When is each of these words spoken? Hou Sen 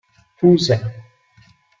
Hou 0.39 0.57
Sen 0.57 0.81